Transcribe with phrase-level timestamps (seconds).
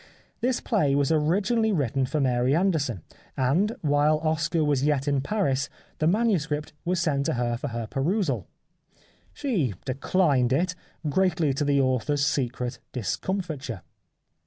[0.39, 3.03] This play was originally written for Mary Anderson,
[3.37, 7.85] and while Oscar was yet in Paris the manuscript was sent to her for her
[7.85, 8.47] perusal.
[9.31, 10.73] She declined it,
[11.07, 13.83] greatly to the author's secret discomfiture.